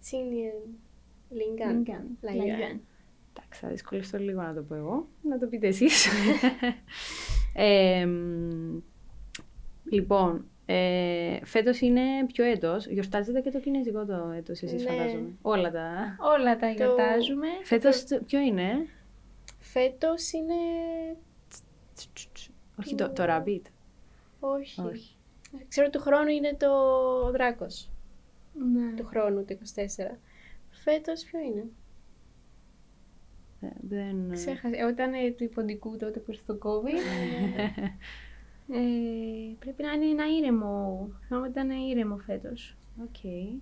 [0.00, 0.52] Τσίνιεν
[1.30, 1.78] Λίγκαν.
[1.78, 2.46] λίγαν Λαϊουαν.
[2.48, 2.80] λαϊουαν
[3.32, 5.08] Εντάξει, θα δυσκολευτώ λίγο να το πω εγώ.
[5.22, 6.06] Να το πείτε εσείς.
[7.52, 8.80] ε, μ,
[9.90, 12.00] λοιπόν, ε, φέτος είναι
[12.32, 12.86] ποιο έτος.
[12.86, 14.90] Γιορτάζετε και το κινέζικο το έτος εσείς Ναι.
[14.90, 15.30] φαντάζομαι.
[15.42, 16.16] Όλα τα...
[16.20, 18.86] όλα τα γιορτάζουμε Φέτος το- ποιο είναι;
[19.58, 20.54] Φέτος είναι...
[22.80, 23.62] Όχι το, το Rabbit.
[24.40, 24.80] Όχι.
[24.80, 25.16] Όχι.
[25.68, 26.66] Ξέρω του χρόνου είναι το
[27.26, 27.90] ο Δράκος.
[28.72, 28.92] ναι.
[28.96, 30.16] Του χρόνου, το 24.
[30.70, 31.64] Φέτος ποιο είναι;
[33.60, 34.30] Ε, Δεν...
[34.32, 34.76] Ξέχασα.
[34.78, 36.94] Ε, Ήταν ε, του ποντικού τότε που ήρθε το COVID.
[38.72, 38.78] ε,
[39.60, 41.08] πρέπει να είναι ένα ήρεμο.
[41.26, 42.76] Θυμάμαι ότι ήταν ήρεμο φέτος.
[43.02, 43.20] Οκ.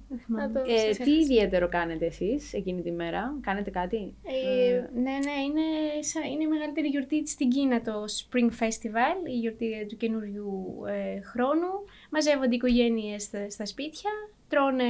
[0.08, 0.52] Δεν θυμάμαι.
[0.52, 1.02] το- Ε, ξέχασα.
[1.04, 5.62] τι ιδιαίτερο κάνετε εσείς εκείνη τη μέρα; Κάνετε κάτι; Ε, Ναι, ναι, είναι,
[6.02, 10.82] σα- είναι η μεγαλύτερη γιορτή της στην Κίνα το Spring Festival, η γιορτή του καινούριου
[10.88, 11.68] ε, χρόνου.
[12.10, 14.10] Μαζεύονται οι οικογένειες στα, στα σπίτια,
[14.48, 14.84] τρώνε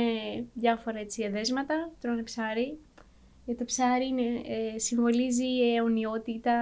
[0.55, 2.79] διάφορα έτσι εδέσματα, τρώνε ψάρι.
[3.47, 6.53] Γιατί το ψάρι είναι, ε, συμβολίζει αιωνιότητα,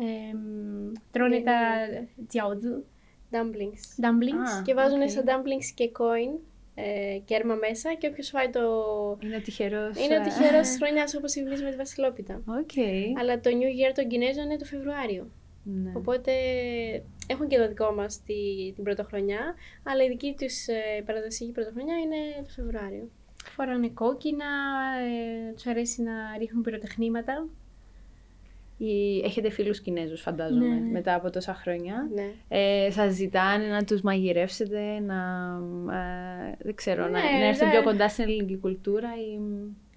[0.00, 1.52] ε, μ, τρώνε Ναι, τα
[1.90, 2.06] ναι.
[2.32, 2.82] jiaozi,
[3.34, 4.04] dumplings.
[4.04, 4.58] dumplings.
[4.58, 4.62] Α.
[4.62, 5.08] Και βάζουν οκ.
[5.08, 6.40] στα dumplings και coin
[6.74, 8.60] ε, κέρμα μέσα και όποιος φάει το...
[9.22, 9.98] Είναι ο τυχερός.
[10.04, 12.42] Είναι ο ε, τυχερός της χρονιάς όπως εμείς με τη Βασιλόπιτα.
[12.46, 12.70] Οκ.
[13.20, 15.30] Αλλά το New Year των Κινέζων είναι το Φεβρουάριο.
[15.64, 15.92] Ναι.
[15.94, 16.32] Οπότε
[17.26, 21.94] έχουν και το δικό μας τη, την πρωτοχρονιά, αλλά η δική τους ε, παραδοσιακή πρωτοχρονιά
[21.98, 23.10] είναι το Φεβρουάριο.
[23.54, 24.44] Φοράνε κόκκινα,
[25.48, 27.46] ε, τους αρέσει να ρίχνουν πυροτεχνήματα.
[28.78, 30.90] Ή- Έχετε φίλους Κινέζους φαντάζομαι Ναι.
[30.90, 32.08] μετά από τόσα χρόνια.
[32.14, 32.30] Ναι.
[32.48, 35.14] Ε, σας ζητάνε να τους μαγειρεύσετε, να,
[35.94, 37.70] ε, δεν ξέρω, να, Ναι, να έρθετε ναι.
[37.70, 39.36] πιο κοντά στην ελληνική κουλτούρα ή...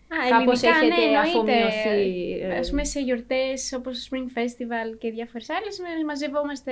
[0.10, 1.30] Α, Κάπως ελληνικά, έχετε ναι, εννοείται.
[1.64, 2.58] αφομοιωθεί, ε.
[2.58, 6.72] Ας πούμε σε γιορτές όπως Spring Festival και διάφορες άλλες με- μαζευόμαστε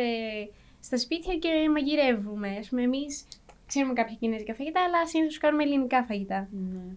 [0.79, 2.47] στα σπίτια και μαγειρεύουμε.
[2.59, 3.25] Ας πούμε εμείς
[3.65, 6.49] ξέρουμε κάποια κινέζικα φαγητά, αλλά συνήθως κάνουμε ελληνικά φαγητά.
[6.51, 6.95] Ναι.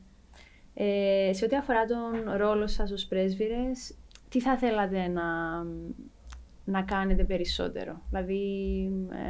[0.74, 3.94] Ε, σε ό,τι αφορά τον ρόλο σας ως πρέσβυρες,
[4.28, 5.24] τι θα θέλατε να,
[6.64, 8.42] να κάνετε περισσότερο; Δηλαδή,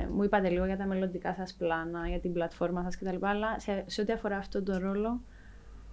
[0.02, 3.16] ε, μου είπατε λίγο για τα μελλοντικά σας πλάνα, για την πλατφόρμα σας κτλ.
[3.26, 5.20] Αλλά σε, σε ό,τι αφορά αυτόν τον ρόλο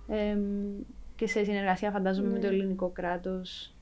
[0.08, 0.42] εμ,
[1.16, 2.54] και σε συνεργασία φαντάζομαι με το Ναι.
[2.54, 3.76] ελληνικό κράτος.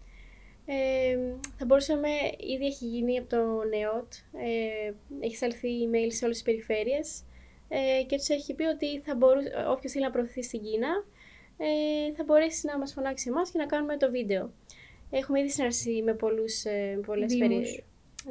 [0.66, 1.18] Ε,
[1.58, 2.08] θα μπορούσαμε,
[2.56, 3.38] ήδη έχει γίνει από το
[3.70, 7.24] ΝΕΟΤ, ε, έχει σταλθεί email σε όλες τις περιφέρειες
[7.76, 11.04] ε, και τους έχει πει ότι θα μπορούσε, όποιος θέλει να προωθηθεί στην Κίνα
[11.58, 14.52] ε, θα μπορέσει να μας φωνάξει εμάς και να κάνουμε το βίντεο.
[15.10, 17.48] Έχουμε ήδη συνεργαστεί με πολλούς, ε, πολλές Δήμους.
[17.48, 17.84] περι...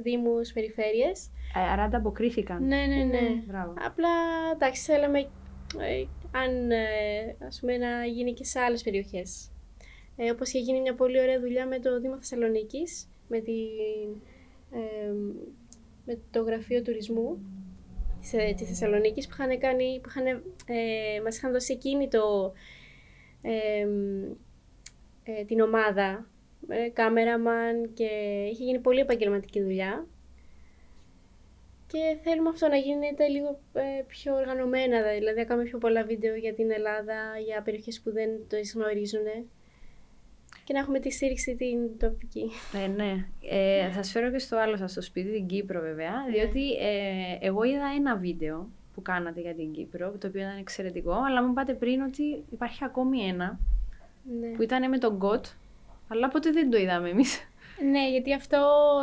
[0.03, 1.31] δήμους, περιφέρειες.
[1.55, 2.67] Ε, άρα ανταποκρίθηκαν.
[2.67, 3.43] Ναι, ναι, ναι.
[3.47, 3.75] Μπράβο.
[3.87, 4.09] Απλά,
[4.55, 5.19] εντάξει, θέλαμε
[5.79, 9.51] ε, αν, ε, ας πούμε, να γίνει και σε άλλες περιοχές.
[10.17, 13.55] Ε, όπως είχε γίνει μια πολύ ωραία δουλειά με το Δήμο Θεσσαλονίκης, με, την,
[14.73, 15.13] ε,
[16.05, 17.39] με το Γραφείο Τουρισμού
[18.23, 22.53] της, ε, της Θεσσαλονίκης, που, είχαν κάνει, που είχαν, ε, μας είχαν δώσει εκείνη το,
[23.43, 23.87] ε,
[25.25, 26.27] ε, την ομάδα,
[26.69, 28.09] ε, κάμεραμαν και
[28.51, 30.07] είχε γίνει πολύ επαγγελματική δουλειά.
[31.87, 36.35] Και θέλουμε αυτό να γίνεται λίγο ε, πιο οργανωμένα, δηλαδή να κάνουμε πιο πολλά βίντεο
[36.35, 39.27] για την Ελλάδα, για περιοχές που δεν το γνωρίζουν
[40.65, 42.51] και να έχουμε τη στήριξη την τοπική.
[42.85, 43.27] Ε, ναι.
[43.51, 47.47] Ε, θα σας φέρω και στο άλλο σας στο σπίτι, την Κύπρο βέβαια, διότι ε,
[47.47, 51.51] εγώ είδα ένα βίντεο που κάνατε για την Κύπρο, το οποίο ήταν εξαιρετικό, αλλά μου
[51.51, 53.59] είπατε πριν ότι υπάρχει ακόμη ένα
[54.41, 54.49] Ναι.
[54.49, 55.47] που ήταν με τον Γκοτ,
[56.09, 57.47] αλλά ποτέ δεν το είδαμε εμείς.
[57.91, 58.59] Ναι, γιατί αυτό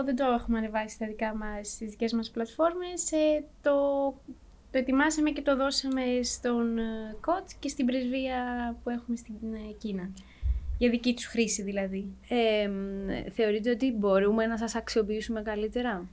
[0.06, 3.12] δεν το έχουμε ανεβάσει στα δικά μας, στις δικές μας πλατφόρμες.
[3.12, 3.74] Ε, το,
[4.72, 8.38] το ετοιμάσαμε και το δώσαμε στον ε, ΚΟΤ και στην πρεσβεία
[8.84, 10.12] που έχουμε στην ε, Κίνα.
[10.80, 12.08] Για δική τους χρήση δηλαδή.
[12.30, 16.06] Ε, μ, θεωρείτε ότι μπορούμε να σας αξιοποιήσουμε καλύτερα,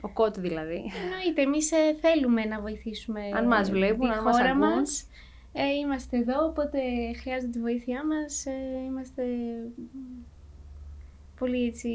[0.00, 0.82] ο Κοτ δηλαδή.
[1.04, 4.58] Εννοείται, εμείς ε, θέλουμε να βοηθήσουμε Αν μας βλέπουν, τη αν μας χώρα ακούν.
[4.60, 5.06] μας.
[5.52, 6.78] Ε, είμαστε εδώ, οπότε
[7.20, 8.46] χρειάζεται τη βοήθειά μας.
[8.46, 8.52] Ε,
[8.86, 9.22] είμαστε
[11.38, 11.90] πολύ έτσι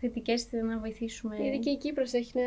[0.00, 1.36] θετικές στο να βοηθήσουμε.
[1.36, 2.42] Γιατί και η Κύπρος έχει να...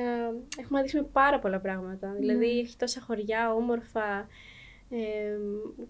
[0.62, 2.16] έχουμε να δείξουμε πάρα πολλά πράγματα.
[2.20, 2.60] Δηλαδή Ναι.
[2.60, 4.28] έχει τόσα χωριά, όμορφα
[4.90, 5.38] ε,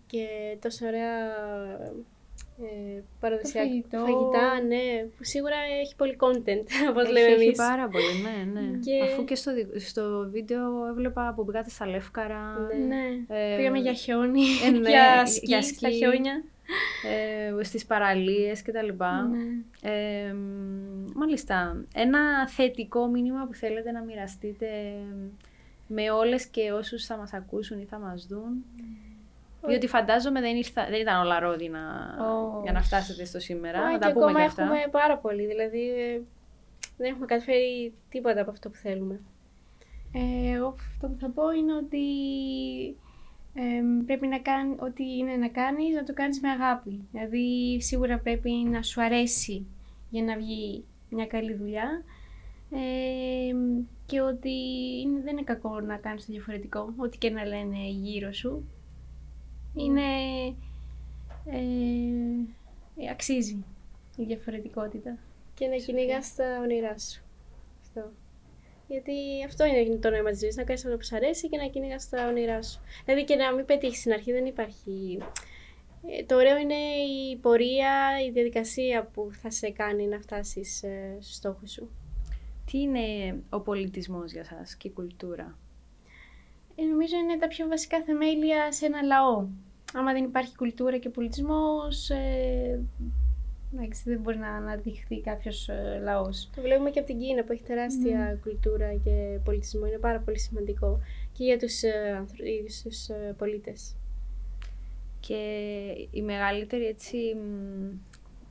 [0.08, 0.26] και
[0.62, 1.16] τόσα ωραία
[2.64, 3.98] ε, παραδοσιακά φαγητό.
[4.00, 7.58] φαγητά, ναι, που σίγουρα έχει πολύ content, όπως Έχει, λέμε έχει εμείς.
[7.58, 8.78] πάρα πολύ, ναι, ναι.
[8.78, 12.58] Και- Αφού και στο, δι- στο βίντεο έβλεπα που πήγατε στα Λεύκαρα.
[12.60, 12.96] Ναι.
[12.96, 13.04] Ναι.
[13.54, 15.98] Ε, Πήγαμε για χιόνι, ε, ναι, για, σκι, για στα σκι.
[15.98, 16.44] χιόνια.
[17.60, 19.22] ε, στις παραλίες και τα λοιπά.
[19.22, 19.38] Ναι.
[19.92, 24.68] Ε, μ, μάλιστα, ένα θετικό μήνυμα που θέλετε να μοιραστείτε
[25.88, 28.66] με όλες και όσους θα μας ακούσουν ή θα μας δουν.
[29.68, 31.80] Διότι φαντάζομαι δεν, ήρθα, δεν ήταν όλα ρόδινα
[32.20, 32.62] Ω.
[32.64, 33.80] για να φτάσετε στο σήμερα.
[33.80, 34.64] Α, να και τα πούμε ακόμα και αυτά.
[34.64, 36.22] έχουμε πάρα πολύ, δηλαδή ε,
[36.98, 39.20] δεν έχουμε καταφέρει τίποτα από αυτό που θέλουμε.
[40.14, 42.06] Ε, εγώ αυτό που θα πω είναι ότι
[43.54, 47.08] ε, πρέπει να κάνει ό,τι είναι να κάνεις, να το κάνεις με αγάπη.
[47.12, 49.66] Δηλαδή σίγουρα πρέπει να σου αρέσει
[50.10, 52.04] για να βγει μια καλή δουλειά
[52.72, 53.56] ε,
[54.06, 54.52] και ότι
[55.04, 58.64] είναι, δεν είναι κακό να κάνεις το διαφορετικό, ό,τι και να λένε γύρω σου.
[59.76, 60.02] Είναι...
[61.46, 63.64] Ε, αξίζει
[64.18, 65.18] η διαφορετικότητα.
[65.54, 67.22] Και να κυνηγάς τα όνειρά σου.
[67.82, 68.12] Αυτό.
[68.88, 69.14] Γιατί
[69.46, 72.10] αυτό είναι το νόημα της ζωής, να κάνεις αυτό που σου αρέσει και να κυνηγάς
[72.10, 72.80] τα όνειρά σου.
[73.06, 75.18] Δηλαδή και να μην πετύχεις στην αρχή, δεν υπάρχει.
[76.10, 77.92] Ε, το ωραίο είναι η πορεία,
[78.28, 81.90] η διαδικασία που θα σε κάνει να φτάσεις ε, στους στόχους σου.
[82.72, 85.58] Τι είναι ο πολιτισμός για σας και η κουλτούρα;
[86.82, 89.46] Ε, νομίζω είναι τα πιο βασικά θεμέλια σε ένα λαό.
[89.94, 92.82] Άμα δεν υπάρχει κουλτούρα και πολιτισμός, ε,
[93.74, 96.50] εντάξει, δεν μπορεί να αναδειχθεί κάποιος ε, λαός.
[96.56, 99.86] Το βλέπουμε και από την Κίνα που έχει τεράστια κουλτούρα και πολιτισμό.
[99.86, 101.00] Είναι πάρα πολύ σημαντικό
[101.32, 103.96] και για τους ε, άνθρω- ίδιους τους ε, πολίτες.
[105.20, 105.38] Και
[106.12, 107.96] η μεγαλύτερη έτσι μ,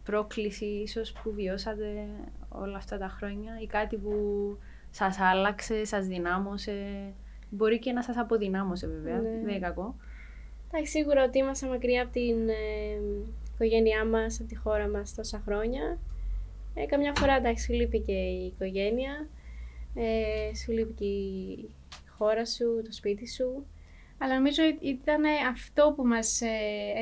[0.05, 2.09] πρόκληση ίσως που βιώσατε
[2.49, 4.13] όλα αυτά τα χρόνια ή κάτι που
[4.91, 6.75] σας άλλαξε, σας δυνάμωσε
[7.51, 9.29] Μπορεί και να σας αποδυνάμωσε βέβαια, Ναι.
[9.29, 9.95] δεν είναι κακό.
[10.73, 13.01] Εντάξει, σίγουρα ότι ήμασταν μακριά από την ε,
[13.55, 15.99] οικογένειά μας, από τη χώρα μας τόσα χρόνια.
[16.75, 19.29] Ε, καμιά φορά, εντάξει, σου λείπει και η οικογένεια,
[19.95, 21.69] ε, σου λείπει και η
[22.09, 23.67] χώρα σου, το σπίτι σου.
[24.19, 26.49] Αλλά νομίζω ότι ήταν αυτό που μας ε,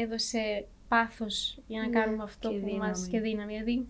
[0.02, 3.10] έδωσε πάθος για να Ναι, κάνουμε αυτό και που μας δύναμη.
[3.10, 3.52] και δύναμη.
[3.52, 3.86] Δηλαδή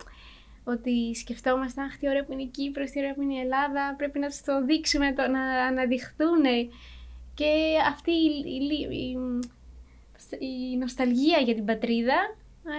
[0.69, 3.95] ότι σκεφτόμασταν, αχ, τι ωραία που είναι η Κύπρος, τι ωραία που είναι η Ελλάδα,
[3.97, 6.45] πρέπει να τους το δείξουμε, το, να αναδειχθούν.
[7.35, 7.53] Και
[7.89, 9.17] αυτή η, η, η,
[10.73, 12.19] η νοσταλγία για την πατρίδα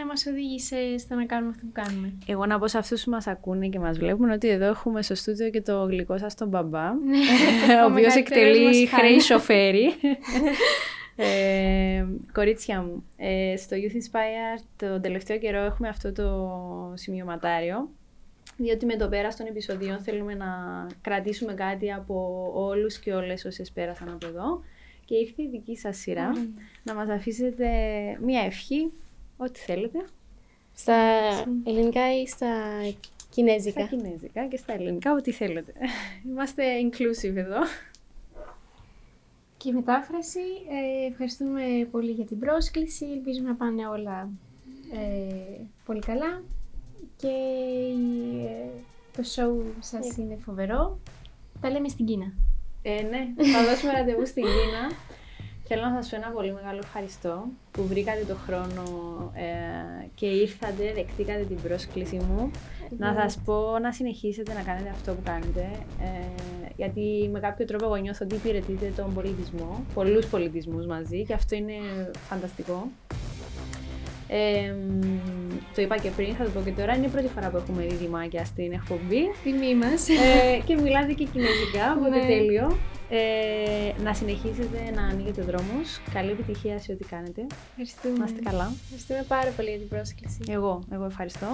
[0.01, 2.13] ε, μας οδήγησε στο να κάνουμε αυτό που κάνουμε.
[2.25, 5.15] Εγώ να πω σε αυτούς που μας ακούνε και μας βλέπουν ότι εδώ έχουμε στο
[5.15, 9.21] στούντιο και το γλυκό σας τον μπαμπά, ο οποίος μεγαλύτερος εκτελεί μας χρέη φαν.
[9.21, 9.85] σοφέρι.
[11.21, 17.89] ε, κορίτσια μου, ε, στο Youth Inspire το τελευταίο καιρό έχουμε αυτό το σημειωματάριο,
[18.57, 20.47] διότι με το πέρας των επεισοδίων θέλουμε να
[21.01, 24.63] κρατήσουμε κάτι από όλους και όλες όσες πέρασαν από εδώ.
[25.05, 26.31] Και ήρθε η δική σας σειρά
[26.83, 27.67] να μας αφήσετε
[28.21, 28.91] μία ευχή,
[29.37, 29.99] ό,τι θέλετε,
[30.73, 30.95] Στα
[31.63, 32.47] ελληνικά ή στα
[33.29, 33.85] κινέζικα.
[33.85, 35.73] στα κινέζικα και στα ελληνικά, ό,τι θέλετε.
[36.29, 37.59] Είμαστε inclusive εδώ.
[39.59, 44.29] Και η μετάφραση, ε, ευχαριστούμε πολύ για την πρόσκληση, ελπίζουμε να πάνε όλα
[44.93, 46.41] ε, πολύ καλά
[47.15, 48.69] και η, ε,
[49.15, 50.99] το show σας είναι φοβερό.
[51.61, 52.33] Τα λέμε στην Κίνα.
[52.81, 54.83] Ε, ναι, θα δώσουμε ραντεβού στην Κίνα.
[55.67, 58.83] Θέλω να σας πω ένα πολύ μεγάλο ευχαριστώ που βρήκατε το χρόνο
[59.35, 62.51] ε, και ήρθατε, δεκτήκατε την πρόσκληση μου.
[62.97, 65.61] Να σας πω να συνεχίσετε να κάνετε αυτό που κάνετε,
[66.01, 71.33] ε, γιατί με κάποιο τρόπο εγώ νιώθω ότι υπηρετείτε τον πολιτισμό, πολλούς πολιτισμούς μαζί και
[71.33, 71.73] αυτό είναι
[72.29, 72.87] φανταστικό.
[74.27, 74.99] Ε, μ,
[75.75, 77.85] το είπα και πριν, θα το πω και τώρα, είναι η πρώτη φορά που έχουμε
[77.85, 80.09] διδυμάκια στην εκπομπή Τιμή μας.
[80.09, 82.25] ε, και μιλάτε και κινέζικα, οπότε Ναι.
[82.25, 82.77] τέλειο.
[83.09, 85.99] Ε, να συνεχίσετε να ανοίγετε δρόμους.
[86.13, 87.41] Καλή επιτυχία σε ό,τι κάνετε.
[87.69, 88.17] Ευχαριστούμε.
[88.17, 88.71] Να είστε καλά.
[88.83, 90.39] Ευχαριστούμε πάρα πολύ για την πρόσκληση.
[90.47, 91.47] Εγώ, εγώ ευχαριστώ.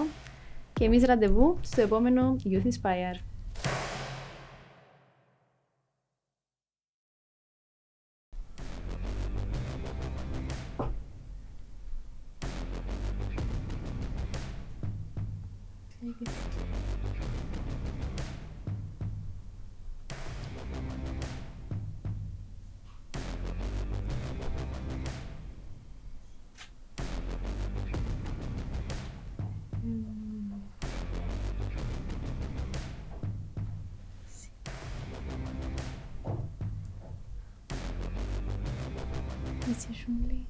[0.73, 3.17] Και εμείς ραντεβού στο επόμενο Youth Inspire.
[39.67, 40.45] 一起胜利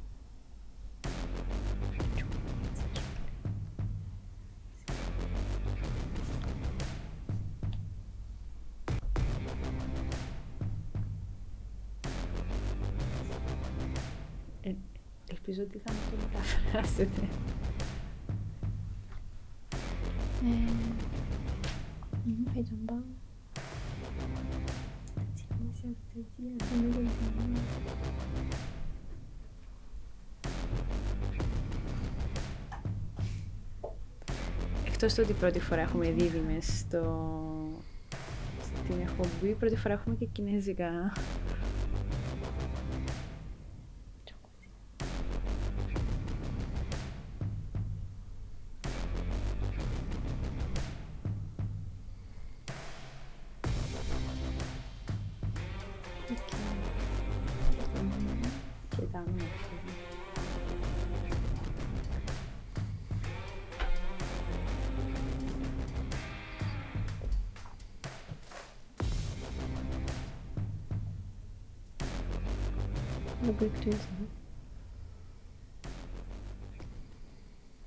[15.59, 17.27] ελπίζω ότι θα μου το μεταφράσετε.
[34.85, 37.33] Εκτός το ότι πρώτη φορά έχουμε δίδυμες στο...
[38.63, 41.13] στην εκπομπή, πρώτη φορά έχουμε και κινέζικα.
[73.75, 74.04] Πολύ κρύος, ναι.